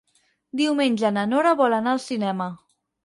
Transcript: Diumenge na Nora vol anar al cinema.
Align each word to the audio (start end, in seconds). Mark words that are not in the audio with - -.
Diumenge 0.61 1.11
na 1.17 1.25
Nora 1.33 1.51
vol 1.61 1.77
anar 1.81 1.93
al 1.93 2.03
cinema. 2.07 2.49